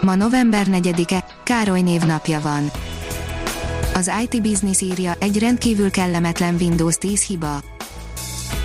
Ma 0.00 0.14
november 0.14 0.66
4-e, 0.70 1.24
Károly 1.42 1.80
névnapja 1.80 2.40
van. 2.40 2.70
Az 3.94 4.10
IT 4.22 4.42
Business 4.42 4.80
írja, 4.80 5.14
egy 5.18 5.38
rendkívül 5.38 5.90
kellemetlen 5.90 6.54
Windows 6.54 6.96
10 6.96 7.22
hiba. 7.22 7.60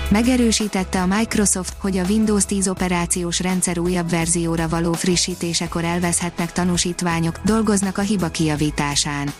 Megerősítette 0.09 1.01
a 1.01 1.05
Microsoft, 1.05 1.73
hogy 1.79 1.97
a 1.97 2.05
Windows 2.09 2.45
10 2.45 2.67
operációs 2.67 3.39
rendszer 3.39 3.79
újabb 3.79 4.09
verzióra 4.09 4.67
való 4.67 4.93
frissítésekor 4.93 5.83
elveszhetnek 5.83 6.51
tanúsítványok, 6.51 7.39
dolgoznak 7.45 7.97
a 7.97 8.01
hiba 8.01 8.27
kijavításán. 8.27 9.33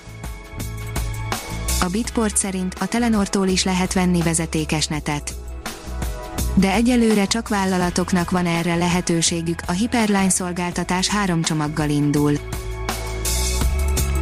A 1.82 1.86
Bitport 1.92 2.38
szerint 2.38 2.76
a 2.80 2.86
Telenortól 2.86 3.48
is 3.48 3.64
lehet 3.64 3.94
venni 3.94 4.22
vezetékes 4.22 4.88
netet 4.88 5.47
de 6.60 6.72
egyelőre 6.74 7.26
csak 7.26 7.48
vállalatoknak 7.48 8.32
van 8.32 8.46
erre 8.46 8.76
lehetőségük, 8.76 9.62
a 9.68 9.72
Hyperline 9.72 10.30
szolgáltatás 10.30 11.08
három 11.08 11.42
csomaggal 11.42 11.90
indul. 11.90 12.34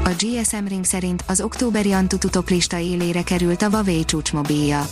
A 0.03 0.09
GSM 0.17 0.66
Ring 0.67 0.86
szerint 0.86 1.23
az 1.28 1.41
októberi 1.41 1.91
Antutu 1.91 2.41
lista 2.47 2.78
élére 2.78 3.23
került 3.23 3.61
a 3.61 3.69
Huawei 3.69 4.06
csúcsmobilja. 4.06 4.86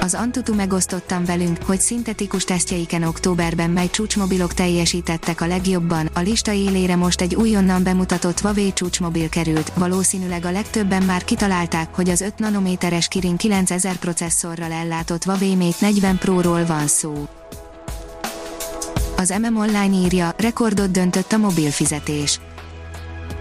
Az 0.00 0.14
Antutu 0.14 0.54
megosztottam 0.54 1.24
velünk, 1.24 1.62
hogy 1.62 1.80
szintetikus 1.80 2.44
tesztjeiken 2.44 3.02
októberben 3.02 3.70
mely 3.70 3.90
csúcsmobilok 3.90 4.54
teljesítettek 4.54 5.40
a 5.40 5.46
legjobban, 5.46 6.10
a 6.14 6.20
lista 6.20 6.52
élére 6.52 6.96
most 6.96 7.20
egy 7.20 7.34
újonnan 7.34 7.82
bemutatott 7.82 8.40
Huawei 8.40 8.72
csúcsmobil 8.72 9.28
került, 9.28 9.72
valószínűleg 9.74 10.44
a 10.44 10.50
legtöbben 10.50 11.02
már 11.02 11.24
kitalálták, 11.24 11.94
hogy 11.94 12.08
az 12.08 12.20
5 12.20 12.38
nanométeres 12.38 13.08
Kirin 13.08 13.36
9000 13.36 13.96
processzorral 13.96 14.72
ellátott 14.72 15.24
Huawei 15.24 15.54
Mate 15.54 15.76
40 15.80 16.18
Pro-ról 16.18 16.66
van 16.66 16.86
szó. 16.86 17.28
Az 19.16 19.34
MM 19.42 19.56
Online 19.56 19.96
írja, 19.96 20.34
rekordot 20.36 20.90
döntött 20.90 21.32
a 21.32 21.36
mobil 21.36 21.70
fizetés 21.70 22.40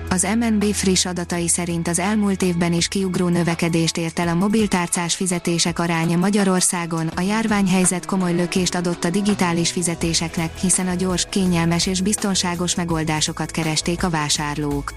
az 0.09 0.27
MNB 0.39 0.63
friss 0.63 1.05
adatai 1.05 1.47
szerint 1.47 1.87
az 1.87 1.99
elmúlt 1.99 2.41
évben 2.41 2.73
is 2.73 2.87
kiugró 2.87 3.27
növekedést 3.27 3.97
ért 3.97 4.19
el 4.19 4.27
a 4.27 4.33
mobiltárcás 4.33 5.15
fizetések 5.15 5.79
aránya 5.79 6.17
Magyarországon, 6.17 7.07
a 7.07 7.21
járványhelyzet 7.21 8.05
komoly 8.05 8.35
lökést 8.35 8.75
adott 8.75 9.03
a 9.03 9.09
digitális 9.09 9.71
fizetéseknek, 9.71 10.57
hiszen 10.57 10.87
a 10.87 10.93
gyors, 10.93 11.27
kényelmes 11.29 11.87
és 11.87 12.01
biztonságos 12.01 12.75
megoldásokat 12.75 13.51
keresték 13.51 14.03
a 14.03 14.09
vásárlók. 14.09 14.93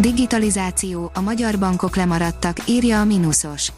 Digitalizáció, 0.00 1.10
a 1.14 1.20
magyar 1.20 1.58
bankok 1.58 1.96
lemaradtak, 1.96 2.56
írja 2.68 3.00
a 3.00 3.04
Minusos. 3.04 3.72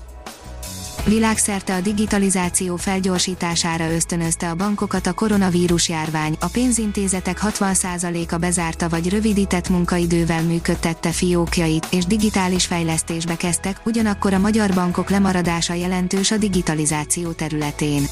Világszerte 1.04 1.74
a 1.74 1.80
digitalizáció 1.80 2.76
felgyorsítására 2.76 3.92
ösztönözte 3.92 4.50
a 4.50 4.54
bankokat 4.54 5.06
a 5.06 5.12
koronavírus 5.12 5.88
járvány, 5.88 6.36
a 6.40 6.46
pénzintézetek 6.46 7.40
60%-a 7.42 8.36
bezárta 8.36 8.88
vagy 8.88 9.10
rövidített 9.10 9.68
munkaidővel 9.68 10.42
működtette 10.42 11.10
fiókjait, 11.10 11.86
és 11.90 12.04
digitális 12.04 12.66
fejlesztésbe 12.66 13.36
kezdtek, 13.36 13.80
ugyanakkor 13.84 14.32
a 14.32 14.38
magyar 14.38 14.74
bankok 14.74 15.10
lemaradása 15.10 15.74
jelentős 15.74 16.30
a 16.30 16.36
digitalizáció 16.36 17.30
területén. 17.30 18.02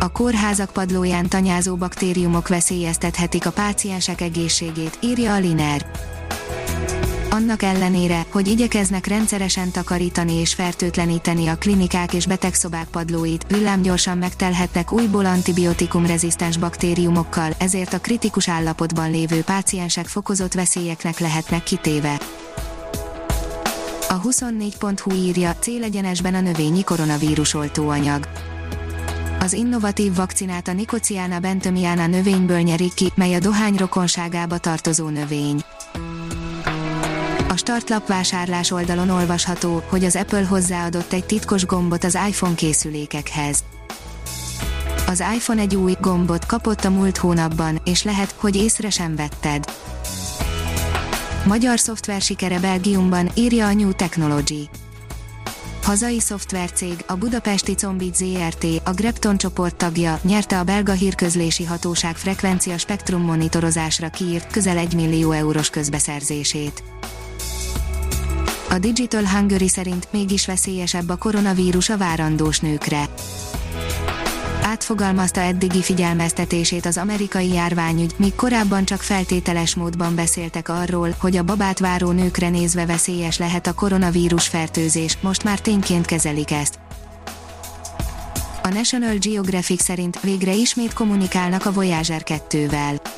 A 0.00 0.08
kórházak 0.12 0.70
padlóján 0.70 1.28
tanyázó 1.28 1.76
baktériumok 1.76 2.48
veszélyeztethetik 2.48 3.46
a 3.46 3.52
páciensek 3.52 4.20
egészségét, 4.20 4.98
írja 5.00 5.34
a 5.34 5.38
Liner 5.38 5.86
annak 7.32 7.62
ellenére, 7.62 8.26
hogy 8.30 8.48
igyekeznek 8.48 9.06
rendszeresen 9.06 9.70
takarítani 9.70 10.32
és 10.32 10.54
fertőtleníteni 10.54 11.46
a 11.46 11.56
klinikák 11.56 12.14
és 12.14 12.26
betegszobák 12.26 12.86
padlóit, 12.90 13.44
villámgyorsan 13.48 14.18
megtelhetnek 14.18 14.92
újból 14.92 15.26
antibiotikum-rezisztens 15.26 16.56
baktériumokkal, 16.56 17.52
ezért 17.58 17.92
a 17.92 18.00
kritikus 18.00 18.48
állapotban 18.48 19.10
lévő 19.10 19.42
páciensek 19.42 20.06
fokozott 20.06 20.52
veszélyeknek 20.52 21.18
lehetnek 21.18 21.62
kitéve. 21.62 22.20
A 24.08 24.20
24.hu 24.20 25.12
írja, 25.12 25.54
célegyenesben 25.54 26.34
a 26.34 26.40
növényi 26.40 26.84
koronavírus 26.84 27.54
oltóanyag 27.54 28.28
az 29.40 29.52
innovatív 29.52 30.14
vakcinát 30.14 30.68
a 30.68 30.72
Nikociana 30.72 31.38
bentomiana 31.38 32.06
növényből 32.06 32.60
nyerik 32.60 32.94
ki, 32.94 33.12
mely 33.14 33.34
a 33.34 33.38
dohány 33.38 33.76
rokonságába 33.76 34.58
tartozó 34.58 35.08
növény. 35.08 35.64
A 37.52 37.56
startlap 37.56 38.06
vásárlás 38.06 38.70
oldalon 38.70 39.10
olvasható, 39.10 39.82
hogy 39.88 40.04
az 40.04 40.16
Apple 40.16 40.44
hozzáadott 40.44 41.12
egy 41.12 41.24
titkos 41.24 41.66
gombot 41.66 42.04
az 42.04 42.18
iPhone 42.28 42.54
készülékekhez. 42.54 43.64
Az 45.06 45.24
iPhone 45.34 45.60
egy 45.60 45.76
új 45.76 45.96
gombot 46.00 46.46
kapott 46.46 46.84
a 46.84 46.90
múlt 46.90 47.16
hónapban, 47.16 47.80
és 47.84 48.02
lehet, 48.02 48.34
hogy 48.36 48.56
észre 48.56 48.90
sem 48.90 49.16
vetted. 49.16 49.64
Magyar 51.46 51.78
szoftver 51.78 52.20
sikere 52.20 52.58
Belgiumban, 52.58 53.30
írja 53.34 53.66
a 53.66 53.72
New 53.72 53.92
Technology. 53.92 54.68
Hazai 55.82 56.20
szoftvercég, 56.20 57.04
a 57.06 57.14
budapesti 57.16 57.74
Combit 57.74 58.14
ZRT, 58.14 58.66
a 58.84 58.90
Grepton 58.90 59.36
csoport 59.36 59.76
tagja, 59.76 60.20
nyerte 60.22 60.58
a 60.58 60.64
belga 60.64 60.92
hírközlési 60.92 61.64
hatóság 61.64 62.16
frekvencia 62.16 62.78
spektrum 62.78 63.22
monitorozásra 63.22 64.08
kiírt 64.08 64.52
közel 64.52 64.78
1 64.78 64.94
millió 64.94 65.30
eurós 65.30 65.70
közbeszerzését. 65.70 66.82
A 68.72 68.78
Digital 68.78 69.26
Hungary 69.26 69.68
szerint 69.68 70.08
mégis 70.10 70.46
veszélyesebb 70.46 71.08
a 71.08 71.16
koronavírus 71.16 71.88
a 71.88 71.96
várandós 71.96 72.60
nőkre. 72.60 73.08
Átfogalmazta 74.62 75.40
eddigi 75.40 75.82
figyelmeztetését 75.82 76.86
az 76.86 76.96
amerikai 76.96 77.52
járványügy, 77.52 78.14
míg 78.16 78.34
korábban 78.34 78.84
csak 78.84 79.00
feltételes 79.00 79.74
módban 79.74 80.14
beszéltek 80.14 80.68
arról, 80.68 81.14
hogy 81.18 81.36
a 81.36 81.42
babát 81.42 81.78
váró 81.78 82.10
nőkre 82.10 82.48
nézve 82.48 82.86
veszélyes 82.86 83.38
lehet 83.38 83.66
a 83.66 83.72
koronavírus 83.72 84.48
fertőzés, 84.48 85.18
most 85.20 85.44
már 85.44 85.60
tényként 85.60 86.06
kezelik 86.06 86.50
ezt. 86.50 86.78
A 88.62 88.68
National 88.68 89.16
Geographic 89.16 89.82
szerint 89.82 90.20
végre 90.20 90.52
ismét 90.52 90.92
kommunikálnak 90.92 91.66
a 91.66 91.72
Voyager 91.72 92.22
2-vel 92.24 93.11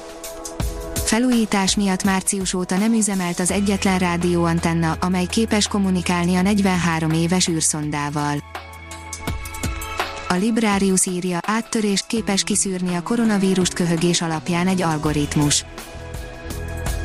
felújítás 1.14 1.76
miatt 1.76 2.04
március 2.04 2.54
óta 2.54 2.76
nem 2.76 2.92
üzemelt 2.92 3.40
az 3.40 3.50
egyetlen 3.50 3.98
rádióantenna, 3.98 4.96
amely 5.00 5.26
képes 5.26 5.68
kommunikálni 5.68 6.36
a 6.36 6.42
43 6.42 7.10
éves 7.10 7.48
űrszondával. 7.48 8.36
A 10.28 10.34
Librarius 10.34 11.06
írja, 11.06 11.38
áttörést 11.46 12.06
képes 12.06 12.44
kiszűrni 12.44 12.94
a 12.94 13.02
koronavírust 13.02 13.72
köhögés 13.72 14.22
alapján 14.22 14.66
egy 14.66 14.82
algoritmus. 14.82 15.64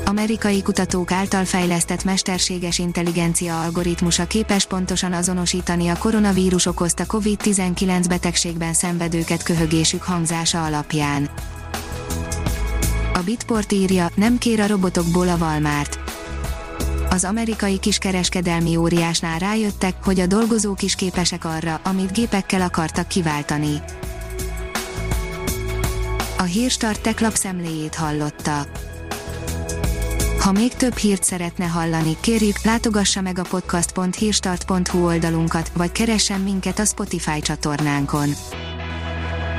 Amerikai 0.05 0.61
kutatók 0.61 1.11
által 1.11 1.45
fejlesztett 1.45 2.03
mesterséges 2.03 2.79
intelligencia 2.79 3.61
algoritmusa 3.61 4.27
képes 4.27 4.65
pontosan 4.65 5.13
azonosítani 5.13 5.87
a 5.87 5.97
koronavírus 5.97 6.65
okozta 6.65 7.03
COVID-19 7.07 8.05
betegségben 8.07 8.73
szenvedőket 8.73 9.43
köhögésük 9.43 10.03
hangzása 10.03 10.65
alapján. 10.65 11.29
Bitport 13.29 13.71
írja, 13.71 14.09
nem 14.15 14.37
kér 14.37 14.59
a 14.59 14.67
robotokból 14.67 15.27
a 15.27 15.35
Walmart. 15.39 15.99
Az 17.09 17.23
amerikai 17.23 17.79
kiskereskedelmi 17.79 18.75
óriásnál 18.75 19.39
rájöttek, 19.39 20.03
hogy 20.03 20.19
a 20.19 20.25
dolgozók 20.25 20.81
is 20.81 20.95
képesek 20.95 21.45
arra, 21.45 21.81
amit 21.83 22.13
gépekkel 22.13 22.61
akartak 22.61 23.07
kiváltani. 23.07 23.81
A 26.37 26.43
Hírstart 26.43 27.01
tech 27.01 27.21
lapszemléjét 27.21 27.95
hallotta. 27.95 28.65
Ha 30.39 30.51
még 30.51 30.73
több 30.73 30.95
hírt 30.95 31.23
szeretne 31.23 31.65
hallani, 31.65 32.17
kérjük, 32.19 32.61
látogassa 32.63 33.21
meg 33.21 33.39
a 33.39 33.43
podcast.hírstart.hu 33.49 35.05
oldalunkat, 35.05 35.71
vagy 35.73 35.91
keressen 35.91 36.41
minket 36.41 36.79
a 36.79 36.85
Spotify 36.85 37.41
csatornánkon 37.41 38.29